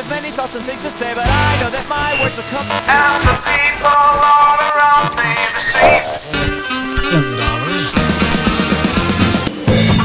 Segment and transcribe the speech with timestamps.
[0.00, 2.64] have many thoughts and things to say, but I know that my words will come.
[2.88, 4.00] And the people
[4.32, 5.32] all around me
[7.10, 7.86] Ten dollars.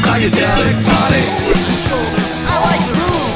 [0.02, 1.24] Psychedelic party.
[2.52, 3.32] I like the room.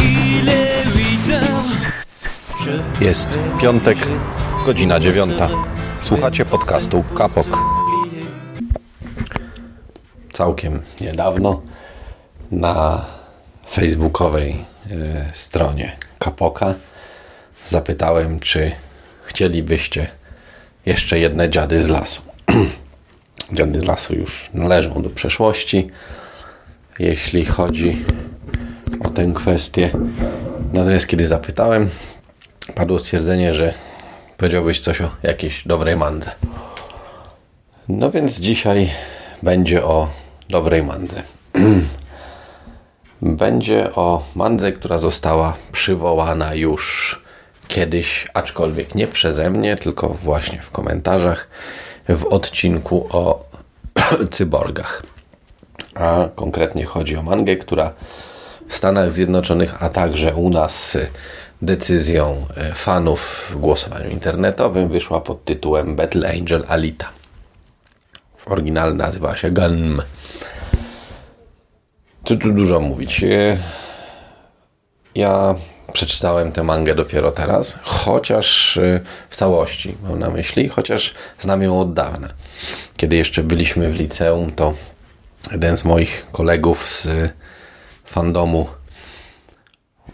[0.00, 1.76] Il est 8 heures.
[3.00, 3.98] Jest piątek,
[4.66, 5.48] godzina dziewiąta.
[6.00, 7.77] Słuchacie podcastu Kapok.
[10.38, 11.62] Całkiem niedawno
[12.50, 13.04] na
[13.70, 16.74] facebookowej e, stronie Kapoka
[17.66, 18.72] zapytałem, czy
[19.24, 20.06] chcielibyście
[20.86, 22.22] jeszcze jedne dziady z lasu.
[23.56, 25.90] dziady z lasu już należą do przeszłości,
[26.98, 28.04] jeśli chodzi
[29.00, 29.90] o tę kwestię.
[30.72, 31.88] Natomiast kiedy zapytałem,
[32.74, 33.74] padło stwierdzenie, że
[34.36, 36.30] powiedziałbyś coś o jakiejś dobrej mandze.
[37.88, 38.90] No więc dzisiaj
[39.42, 41.22] będzie o dobrej mandze.
[43.22, 47.18] będzie o mandze, która została przywołana już
[47.68, 51.48] kiedyś, aczkolwiek nie przeze mnie, tylko właśnie w komentarzach
[52.08, 53.44] w odcinku o
[54.30, 55.02] cyborgach.
[55.94, 57.92] A konkretnie chodzi o mangę, która
[58.68, 60.98] w Stanach Zjednoczonych, a także u nas
[61.62, 67.08] decyzją y, fanów w głosowaniu internetowym wyszła pod tytułem Battle Angel Alita.
[68.36, 70.02] W oryginale nazywa się Gunm.
[72.28, 73.22] Czy tu dużo mówić?
[73.22, 73.58] Y,
[75.14, 75.54] Ja
[75.92, 79.00] przeczytałem tę mangę dopiero teraz, chociaż y,
[79.30, 82.28] w całości mam na myśli, chociaż znam ją od dawna.
[82.96, 84.74] Kiedy jeszcze byliśmy w liceum, to
[85.52, 87.30] jeden z moich kolegów z y,
[88.04, 88.66] fandomu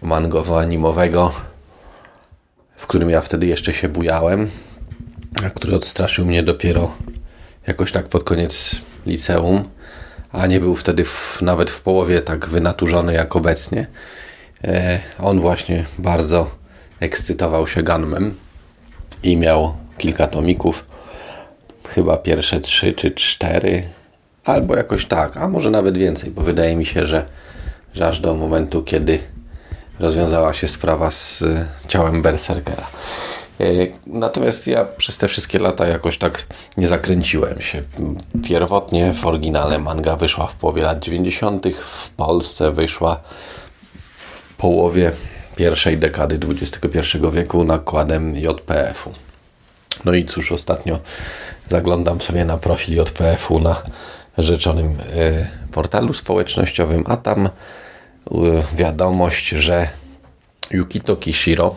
[0.03, 1.31] mangowo-animowego,
[2.77, 4.51] w którym ja wtedy jeszcze się bujałem,
[5.47, 6.97] a który odstraszył mnie dopiero
[7.67, 9.69] jakoś tak pod koniec liceum,
[10.35, 13.87] a nie był wtedy w, nawet w połowie tak wynaturzony jak obecnie.
[14.65, 16.51] E, on właśnie bardzo
[17.01, 18.35] ekscytował się Gunmem
[19.23, 20.85] i miał kilka tomików,
[21.89, 23.83] chyba pierwsze trzy czy cztery,
[24.45, 27.27] albo jakoś tak, a może nawet więcej, bo wydaje mi się, że,
[27.95, 29.19] że aż do momentu, kiedy
[29.99, 32.87] rozwiązała się sprawa z e, ciałem Berserkera.
[33.61, 33.65] E,
[34.07, 37.83] Natomiast ja przez te wszystkie lata jakoś tak nie zakręciłem się.
[38.45, 43.21] Pierwotnie w oryginale manga wyszła w połowie lat 90., w Polsce wyszła
[44.35, 45.13] w połowie
[45.57, 49.13] pierwszej dekady XXI wieku nakładem JPF-u.
[50.05, 50.99] No i cóż, ostatnio
[51.69, 53.83] zaglądam sobie na profil JPF-u na
[54.39, 57.51] rzeczonym y, portalu społecznościowym, a tam y,
[58.77, 59.89] wiadomość, że
[60.71, 61.77] Yukito Kishiro,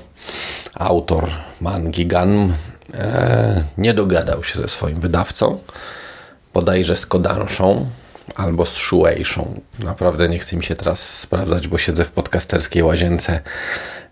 [0.79, 1.29] autor
[1.61, 2.53] mangi Gun,
[2.93, 5.59] e, nie dogadał się ze swoim wydawcą,
[6.53, 7.85] bodajże z Kodanszą
[8.35, 9.61] albo z Shueishą.
[9.79, 13.39] Naprawdę nie chce mi się teraz sprawdzać, bo siedzę w podcasterskiej łazience.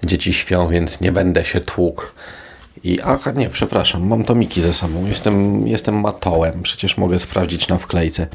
[0.06, 2.04] Dzieci śpią, więc nie będę się tłukł.
[2.84, 5.06] I aha, nie, przepraszam, mam tomiki ze sobą.
[5.06, 8.28] Jestem, jestem matołem, przecież mogę sprawdzić na wklejce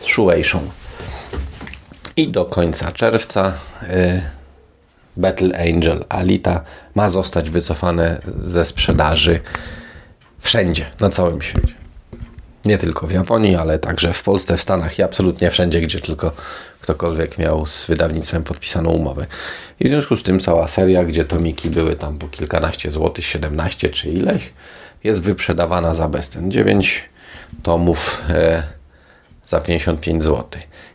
[0.00, 0.70] z Shueishą.
[2.16, 3.52] I do końca czerwca
[3.82, 4.22] y,
[5.16, 6.60] Battle Angel Alita
[6.94, 9.40] ma zostać wycofane ze sprzedaży
[10.40, 11.74] wszędzie, na całym świecie.
[12.64, 16.32] Nie tylko w Japonii, ale także w Polsce, w Stanach i absolutnie wszędzie, gdzie tylko
[16.80, 19.26] ktokolwiek miał z wydawnictwem podpisaną umowę.
[19.80, 23.88] I w związku z tym cała seria, gdzie tomiki były tam po kilkanaście złotych, 17
[23.88, 24.52] czy ileś,
[25.04, 26.50] jest wyprzedawana za bezcen.
[26.50, 27.08] 9
[27.62, 28.62] tomów e,
[29.46, 30.44] za 55 zł.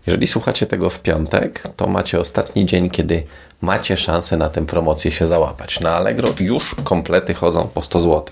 [0.07, 3.23] Jeżeli słuchacie tego w piątek, to macie ostatni dzień, kiedy
[3.61, 5.79] macie szansę na tę promocję się załapać.
[5.79, 8.25] Na Allegro już komplety chodzą po 100 zł,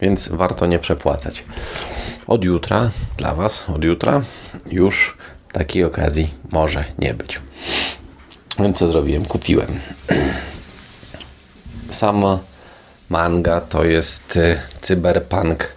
[0.00, 1.44] więc warto nie przepłacać.
[2.26, 4.22] Od jutra, dla Was, od jutra
[4.66, 5.16] już
[5.52, 7.40] takiej okazji może nie być.
[8.58, 9.24] Więc co zrobiłem?
[9.24, 9.80] Kupiłem.
[11.90, 12.38] Sama
[13.08, 15.68] manga to jest y, cyberpunk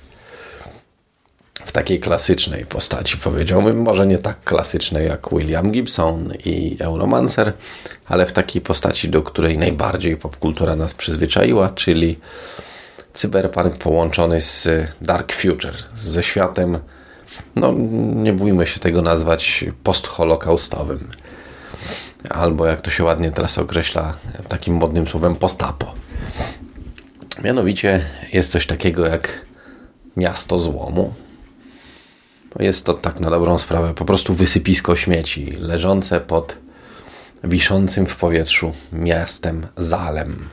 [1.76, 3.82] takiej klasycznej postaci, powiedziałbym.
[3.82, 7.54] Może nie tak klasycznej jak William Gibson i Euromancer,
[8.06, 12.20] ale w takiej postaci, do której najbardziej popkultura nas przyzwyczaiła, czyli
[13.14, 14.68] cyberpunk połączony z
[15.02, 16.80] Dark Future, ze światem,
[17.56, 17.74] no
[18.16, 21.10] nie bójmy się tego nazwać postholokaustowym.
[22.30, 24.14] Albo jak to się ładnie teraz określa
[24.48, 25.94] takim modnym słowem postapo.
[27.44, 28.02] Mianowicie
[28.34, 29.42] jest coś takiego jak
[30.18, 31.14] miasto złomu,
[32.60, 36.56] jest to tak na dobrą sprawę po prostu wysypisko śmieci leżące pod
[37.44, 40.50] wiszącym w powietrzu miastem Zalem.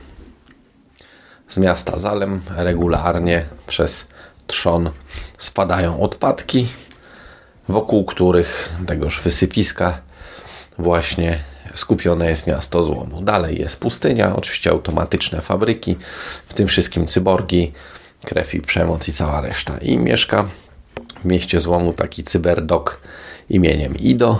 [1.49, 4.07] Z miasta Zalem regularnie przez
[4.47, 4.89] trzon
[5.37, 6.67] spadają odpadki
[7.69, 10.01] wokół których tegoż wysypiska
[10.77, 11.39] właśnie
[11.73, 13.21] skupione jest miasto złomu.
[13.21, 15.95] Dalej jest pustynia, oczywiście automatyczne fabryki,
[16.47, 17.73] w tym wszystkim cyborgi,
[18.25, 19.77] krew i przemoc i cała reszta.
[19.77, 20.45] I mieszka
[21.23, 23.01] w mieście złomu taki cyberdok
[23.49, 24.39] imieniem Ido.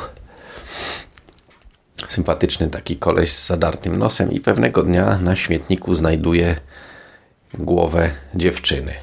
[2.08, 6.56] Sympatyczny taki koleś z zadartym nosem i pewnego dnia na śmietniku znajduje
[7.54, 8.94] głowę dziewczyny.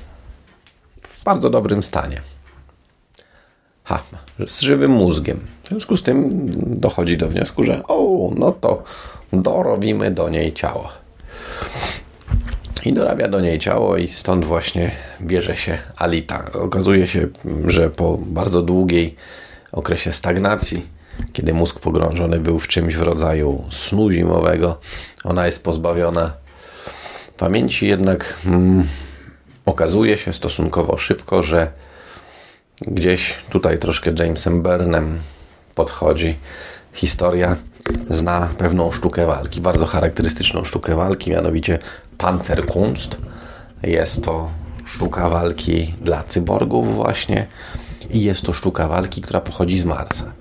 [1.02, 2.20] W bardzo dobrym stanie.
[3.84, 4.02] Ha,
[4.46, 5.40] z żywym mózgiem.
[5.64, 6.46] W związku z tym
[6.80, 8.82] dochodzi do wniosku, że o, no to
[9.32, 10.88] dorobimy do niej ciało.
[12.84, 14.90] I dorabia do niej ciało i stąd właśnie
[15.20, 16.52] bierze się Alita.
[16.52, 17.28] Okazuje się,
[17.66, 19.16] że po bardzo długiej
[19.72, 20.86] okresie stagnacji,
[21.32, 24.80] kiedy mózg pogrążony był w czymś w rodzaju snu zimowego,
[25.24, 26.32] ona jest pozbawiona
[27.36, 28.88] pamięci, jednak mm,
[29.66, 31.72] okazuje się stosunkowo szybko, że
[32.80, 35.18] gdzieś tutaj troszkę Jamesem Burnem
[35.74, 36.36] podchodzi
[36.92, 37.56] historia,
[38.10, 41.78] zna pewną sztukę walki, bardzo charakterystyczną sztukę walki, mianowicie
[42.18, 43.16] Panzerkunst.
[43.82, 44.50] Jest to
[44.84, 47.46] sztuka walki dla cyborgów właśnie
[48.10, 50.32] i jest to sztuka walki, która pochodzi z Marsa.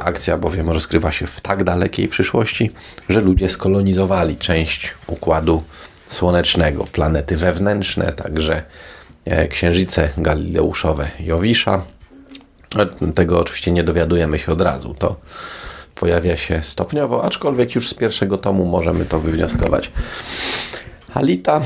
[0.00, 2.70] Akcja bowiem rozgrywa się w tak dalekiej przyszłości,
[3.08, 5.62] że ludzie skolonizowali część układu
[6.08, 8.62] słonecznego, planety wewnętrzne, także
[9.24, 11.82] e, księżyce galileuszowe Jowisza.
[12.76, 14.94] E, tego oczywiście nie dowiadujemy się od razu.
[14.98, 15.16] To
[15.94, 19.90] pojawia się stopniowo, aczkolwiek już z pierwszego tomu możemy to wywnioskować.
[21.14, 21.60] Alita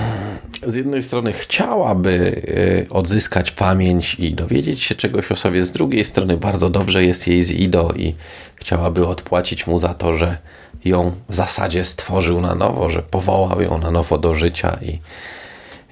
[0.66, 6.04] z jednej strony chciałaby y, odzyskać pamięć i dowiedzieć się czegoś o sobie, z drugiej
[6.04, 8.14] strony bardzo dobrze jest jej z Ido i
[8.56, 10.38] chciałaby odpłacić mu za to, że
[10.84, 14.98] ją w zasadzie stworzył na nowo, że powołał ją na nowo do życia i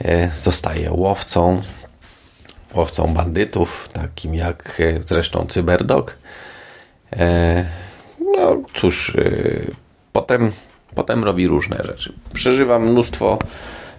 [0.05, 1.63] y, zostaje łowcą,
[2.75, 6.17] łowcą bandytów, takim jak y, zresztą Cyberdog.
[8.21, 9.17] No cóż,
[10.13, 10.53] potem,
[10.95, 12.13] potem robi różne rzeczy.
[12.33, 13.39] Przeżywa mnóstwo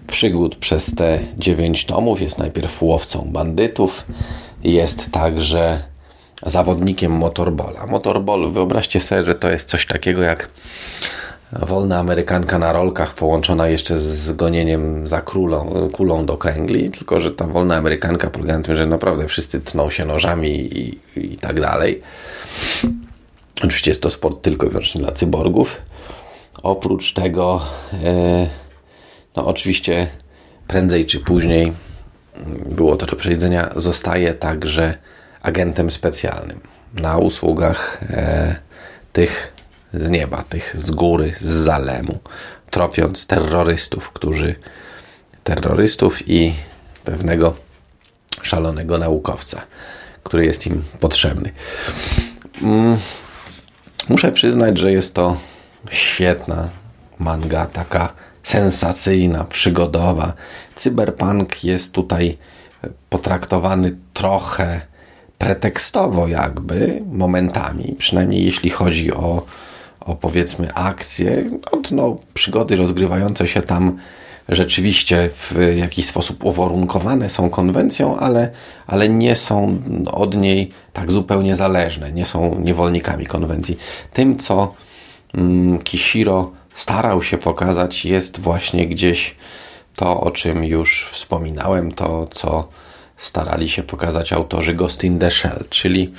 [0.08, 2.22] przygód przez te dziewięć tomów.
[2.22, 4.06] Jest najpierw łowcą bandytów,
[4.64, 5.84] jest także
[6.46, 7.86] zawodnikiem motorbola.
[7.86, 10.50] Motorball, wyobraźcie sobie, że to jest coś takiego jak
[11.60, 17.32] wolna amerykanka na rolkach połączona jeszcze z gonieniem za królą, kulą do kręgli, tylko że
[17.32, 21.60] ta wolna amerykanka polega na tym, że naprawdę wszyscy tną się nożami i, i tak
[21.60, 22.02] dalej.
[23.58, 25.82] Oczywiście jest to sport tylko i wyłącznie dla cyborgów.
[26.64, 27.62] Oprócz tego
[27.94, 28.50] yy,
[29.36, 30.08] no oczywiście
[30.68, 31.74] prędzej czy później,
[32.66, 34.98] było to do przewidzenia, zostaje także
[35.42, 36.60] agentem specjalnym
[36.94, 38.56] na usługach e,
[39.14, 39.53] tych
[39.94, 42.20] z nieba, tych z góry, z Zalemu,
[42.72, 44.56] tropiąc terrorystów, którzy
[45.44, 46.54] terrorystów i
[47.04, 47.56] pewnego
[48.42, 49.62] szalonego naukowca,
[50.24, 51.52] który jest im potrzebny.
[52.62, 52.98] Mm,
[54.10, 55.38] muszę przyznać, że jest to
[55.90, 56.70] świetna
[57.20, 58.14] manga, taka
[58.44, 60.34] sensacyjna, przygodowa.
[60.76, 62.38] Cyberpunk jest tutaj
[63.10, 64.82] potraktowany trochę
[65.38, 69.46] pretekstowo jakby, momentami, przynajmniej jeśli chodzi o,
[70.06, 73.98] o powiedzmy akcje, no, no, przygody rozgrywające się tam
[74.50, 78.52] rzeczywiście w jakiś sposób uwarunkowane są konwencją, ale,
[78.88, 83.78] ale nie są od niej tak zupełnie zależne, nie są niewolnikami konwencji.
[84.14, 84.74] Tym, co
[85.34, 89.36] mm, Kishiro starał się pokazać, jest właśnie gdzieś
[89.96, 92.68] to, o czym już wspominałem, to co
[93.18, 96.14] starali się pokazać autorzy Ghost in the Shell, czyli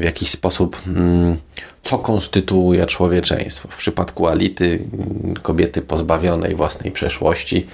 [0.00, 1.36] w jakiś sposób mm,
[1.82, 3.68] co konstytuuje człowieczeństwo.
[3.68, 7.66] W przypadku Ality, mm, kobiety pozbawionej własnej przeszłości,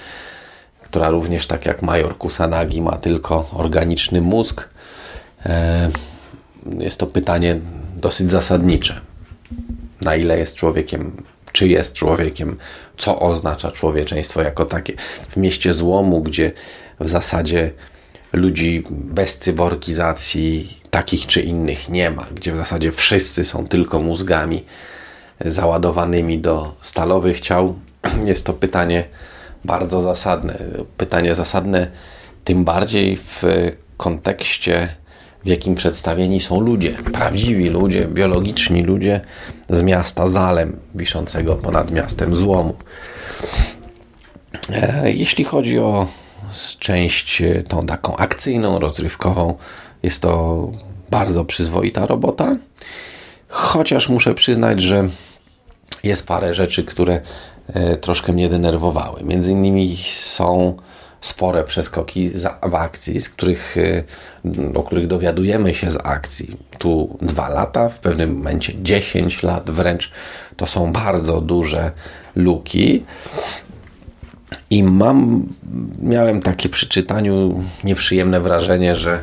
[0.82, 4.68] która również tak jak major Kusanagi ma tylko organiczny mózg,
[5.46, 5.90] e,
[6.78, 7.60] jest to pytanie
[7.96, 9.00] dosyć zasadnicze.
[10.00, 11.22] Na ile jest człowiekiem
[11.56, 12.56] czy jest człowiekiem,
[12.96, 14.92] co oznacza człowieczeństwo jako takie.
[15.28, 16.52] W mieście złomu, gdzie
[17.00, 17.70] w zasadzie
[18.32, 24.64] ludzi bez cyborgizacji takich czy innych nie ma, gdzie w zasadzie wszyscy są tylko mózgami
[25.44, 27.74] załadowanymi do stalowych ciał,
[28.30, 29.04] jest to pytanie
[29.64, 30.58] bardzo zasadne.
[30.96, 31.90] Pytanie zasadne
[32.44, 33.42] tym bardziej w
[33.96, 34.88] kontekście
[35.44, 39.20] w jakim przedstawieni są ludzie, prawdziwi ludzie, biologiczni ludzie
[39.70, 42.74] z miasta Zalem, wiszącego ponad miastem złomu.
[44.72, 46.06] E, jeśli chodzi o
[46.78, 49.54] część e, tą taką akcyjną, rozrywkową,
[50.02, 50.72] jest to
[51.10, 52.56] bardzo przyzwoita robota,
[53.48, 55.08] chociaż muszę przyznać, że
[56.02, 57.20] jest parę rzeczy, które
[57.68, 59.22] e, troszkę mnie denerwowały.
[59.24, 60.76] Między innymi są
[61.20, 62.30] sforę przeskoki
[62.62, 64.04] w akcji, z których, y,
[64.74, 66.56] o których dowiadujemy się z akcji.
[66.78, 70.10] Tu dwa lata, w pewnym momencie 10 lat wręcz.
[70.56, 71.90] To są bardzo duże
[72.36, 73.04] luki.
[74.70, 75.46] I mam,
[75.98, 79.20] miałem takie przy czytaniu nieprzyjemne wrażenie, że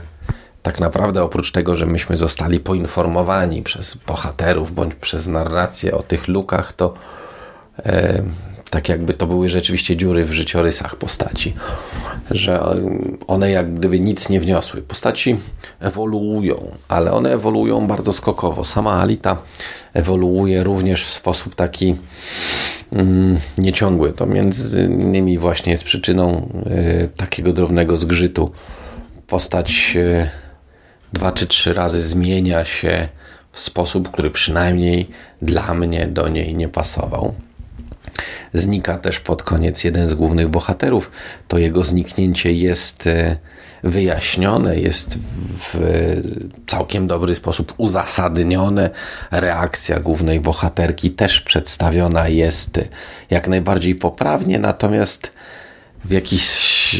[0.64, 6.28] tak naprawdę oprócz tego, że myśmy zostali poinformowani przez bohaterów bądź przez narrację o tych
[6.28, 6.94] lukach, to
[7.86, 8.24] e,
[8.70, 11.54] tak jakby to były rzeczywiście dziury w życiorysach postaci,
[12.32, 12.64] że
[13.28, 14.82] one jak gdyby nic nie wniosły.
[14.82, 15.38] Postaci
[15.80, 18.66] ewoluują, ale one ewoluują bardzo skokowo.
[18.66, 19.38] Sama Alita
[19.94, 21.96] ewoluuje również w sposób taki
[22.92, 24.14] mm, nieciągły.
[24.14, 28.52] To między innymi właśnie jest przyczyną y, takiego drobnego zgrzytu.
[29.28, 30.43] Postać y,
[31.14, 33.08] dwa czy trzy razy zmienia się
[33.52, 35.10] w sposób, który przynajmniej
[35.42, 37.34] dla mnie do niej nie pasował.
[38.54, 41.12] Znika też pod koniec jeden z głównych bohaterów.
[41.48, 43.38] To jego zniknięcie jest e,
[43.84, 45.18] wyjaśnione, jest
[45.58, 45.78] w
[46.68, 48.90] całkiem dobry sposób uzasadnione.
[49.32, 52.80] Reakcja głównej bohaterki też przedstawiona jest
[53.30, 55.32] jak najbardziej poprawnie, natomiast
[56.06, 56.96] w jakiś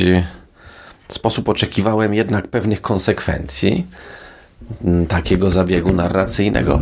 [1.16, 3.88] sposób oczekiwałem jednak pewnych konsekwencji
[5.08, 6.82] takiego zabiegu narracyjnego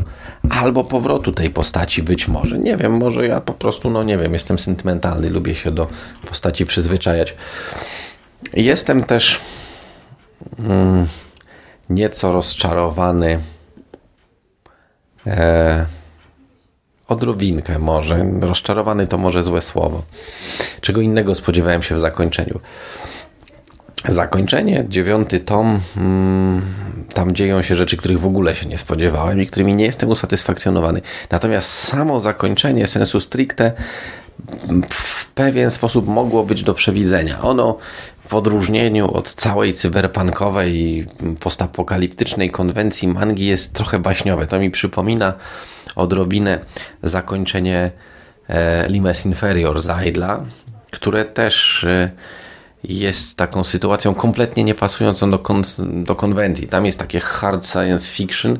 [0.50, 2.60] albo powrotu tej postaci być może.
[2.60, 5.88] Nie wiem, może ja po prostu, no nie wiem, jestem sentymentalny, lubię się do
[6.28, 7.36] postaci przyzwyczajać.
[8.54, 9.40] Jestem też
[10.60, 11.08] mm,
[11.90, 13.40] nieco rozczarowany
[15.28, 15.86] e,
[17.08, 18.26] odrobinkę może.
[18.40, 20.04] Rozczarowany to może złe słowo.
[20.82, 22.60] Czego innego spodziewałem się w zakończeniu.
[24.08, 26.62] Zakończenie, dziewiąty tom, mm,
[27.13, 31.01] tam dzieją się rzeczy, których w ogóle się nie spodziewałem i którymi nie jestem usatysfakcjonowany.
[31.31, 33.72] Natomiast samo zakończenie sensu stricte
[34.89, 37.41] w pewien sposób mogło być do przewidzenia.
[37.41, 37.77] Ono
[38.27, 41.08] w odróżnieniu od całej cyberpunkowej
[41.39, 44.48] postapokaliptycznej konwencji mangi jest trochę baśniowe.
[44.48, 45.34] To mi przypomina
[45.96, 46.60] odrobinę
[47.03, 47.91] zakończenie
[48.50, 50.46] e, Limes Inferior Zajdla,
[50.91, 52.12] które też e,
[52.84, 55.62] jest taką sytuacją kompletnie niepasującą do, kon
[56.04, 56.68] do konwencji.
[56.68, 58.60] Tam jest takie hard science fiction,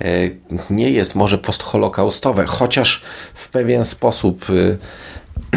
[0.00, 0.04] e,
[0.70, 3.02] nie jest może postholokaustowe, chociaż
[3.34, 4.76] w pewien sposób e,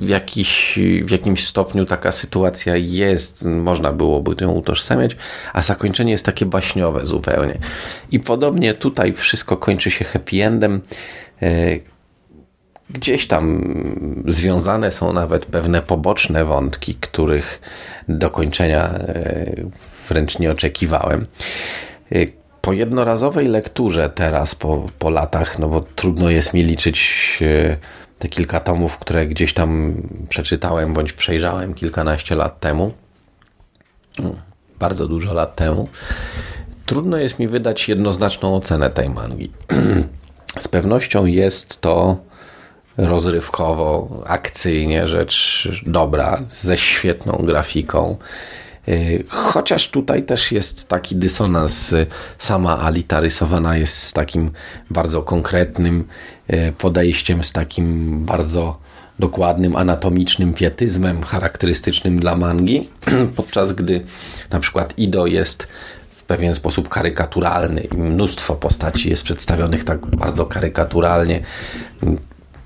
[0.00, 5.16] w, jakiś, w jakimś stopniu taka sytuacja jest, można byłoby ją utożsamiać,
[5.52, 7.58] a zakończenie jest takie baśniowe zupełnie.
[8.10, 10.80] I podobnie tutaj wszystko kończy się happy endem.
[12.90, 13.62] Gdzieś tam
[14.26, 17.60] związane są nawet pewne poboczne wątki, których
[18.08, 19.54] dokończenia e,
[20.08, 21.26] wręcz nie oczekiwałem.
[22.12, 22.16] E,
[22.60, 27.76] po jednorazowej lekturze teraz, po, po latach, no bo trudno jest mi liczyć e,
[28.18, 29.94] te kilka tomów, które gdzieś tam
[30.28, 32.92] przeczytałem bądź przejrzałem kilkanaście lat temu,
[34.18, 34.34] no,
[34.78, 35.88] bardzo dużo lat temu,
[36.86, 39.52] trudno jest mi wydać jednoznaczną ocenę tej mangi.
[40.58, 42.16] Z pewnością jest to
[42.98, 48.16] rozrywkowo, akcyjnie rzecz dobra, ze świetną grafiką.
[48.88, 51.94] Y, chociaż tutaj też jest taki dysonans.
[52.38, 54.50] Sama Alita rysowana jest z takim
[54.90, 56.04] bardzo konkretnym
[56.50, 58.78] y, podejściem, z takim bardzo
[59.18, 62.88] dokładnym, anatomicznym pietyzmem charakterystycznym dla mangi,
[63.36, 64.04] podczas gdy
[64.50, 65.68] na przykład Ido jest
[66.10, 71.42] w pewien sposób karykaturalny i mnóstwo postaci jest przedstawionych tak bardzo karykaturalnie.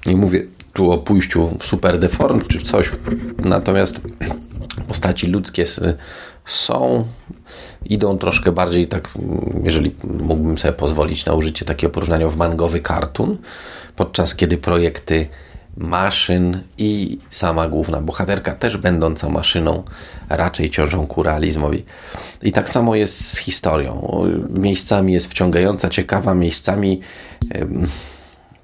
[0.07, 2.91] Nie mówię tu o pójściu w super deform czy coś,
[3.39, 4.01] natomiast
[4.89, 5.65] postaci ludzkie
[6.45, 7.05] są,
[7.85, 9.09] idą troszkę bardziej tak,
[9.63, 13.39] jeżeli mógłbym sobie pozwolić na użycie takiego porównania w mangowy kartun,
[13.97, 15.27] podczas kiedy projekty
[15.77, 19.83] maszyn i sama główna bohaterka, też będąca maszyną,
[20.29, 21.85] raczej ciążą ku realizmowi.
[22.43, 24.25] I tak samo jest z historią.
[24.51, 27.01] Miejscami jest wciągająca, ciekawa, miejscami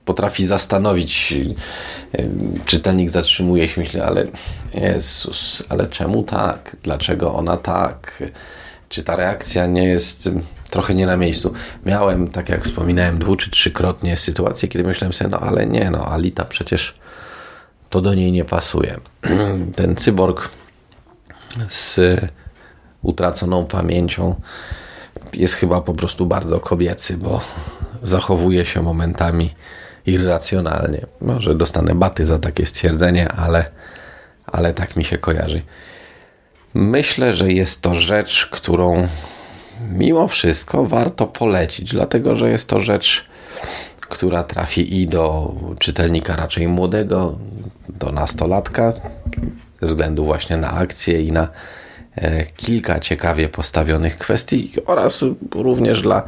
[0.08, 1.32] potrafi zastanowić.
[1.32, 2.22] E,
[2.64, 4.26] czytelnik zatrzymuje się, myśli, ale
[4.74, 6.76] Jezus, ale czemu tak?
[6.82, 8.22] Dlaczego ona tak?
[8.88, 10.30] Czy ta reakcja nie jest
[10.70, 11.52] trochę nie na miejscu?
[11.86, 16.06] Miałem, tak jak wspominałem, dwu czy trzykrotnie sytuację, kiedy myślałem sobie, no ale nie, no
[16.06, 16.94] Alita przecież
[17.90, 19.00] to do niej nie pasuje.
[19.76, 20.48] Ten cyborg
[21.68, 22.00] z
[23.02, 24.40] utraconą pamięcią
[25.32, 27.40] jest chyba po prostu bardzo kobiecy, bo
[28.02, 29.54] zachowuje się momentami
[30.08, 31.06] irracjonalnie.
[31.20, 33.70] Może dostanę baty za takie stwierdzenie, ale,
[34.46, 35.62] ale tak mi się kojarzy.
[36.74, 39.08] Myślę, że jest to rzecz, którą
[39.90, 43.24] mimo wszystko warto polecić, dlatego że jest to rzecz,
[44.00, 47.38] która trafi i do czytelnika raczej młodego,
[47.88, 48.92] do nastolatka,
[49.82, 51.48] ze względu właśnie na akcje i na
[52.56, 56.22] kilka ciekawie postawionych kwestii oraz również dla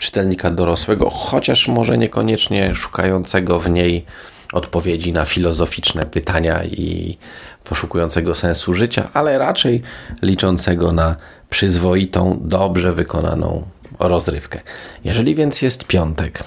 [0.00, 4.04] czytelnika dorosłego, chociaż może niekoniecznie szukającego w niej
[4.52, 7.18] odpowiedzi na filozoficzne pytania i
[7.64, 9.82] poszukującego sensu życia, ale raczej
[10.22, 11.16] liczącego na
[11.50, 13.62] przyzwoitą, dobrze wykonaną
[13.98, 14.60] rozrywkę.
[15.04, 16.44] Jeżeli więc jest piątek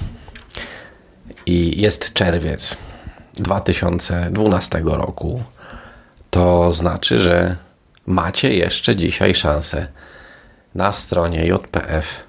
[1.46, 2.78] i jest czerwiec
[3.34, 5.44] 2012 roku,
[6.30, 7.56] to znaczy, że
[8.10, 9.88] macie jeszcze dzisiaj szansę
[10.76, 12.24] na stronie JPF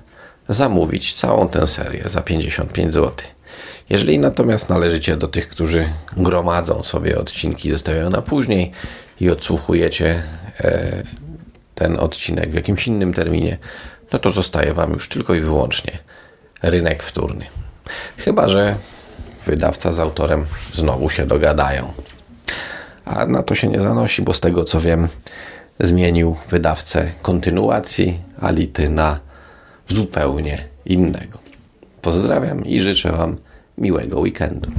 [0.48, 3.12] zamówić całą tę serię za 55 zł.
[3.90, 8.72] Jeżeli natomiast należycie do tych, którzy gromadzą sobie odcinki, zostawiają na później
[9.20, 10.22] i odsłuchujecie
[10.60, 11.02] e,
[11.74, 13.58] ten odcinek w jakimś innym terminie,
[14.12, 15.98] no to zostaje Wam już tylko i wyłącznie
[16.62, 17.46] rynek wtórny.
[18.16, 18.76] Chyba, że
[19.46, 21.92] wydawca z autorem znowu się dogadają.
[23.04, 25.08] A na to się nie zanosi, bo z tego co wiem,
[25.80, 29.20] zmienił wydawcę kontynuacji Ality na
[29.88, 31.38] zupełnie innego.
[32.02, 33.36] Pozdrawiam i życzę Wam
[33.78, 34.70] miłego weekendu.